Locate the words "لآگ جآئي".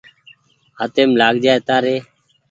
1.19-1.61